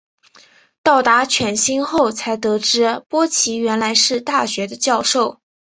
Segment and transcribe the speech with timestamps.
[0.81, 5.39] 到达犬星后才得知波奇原来是大学的教授。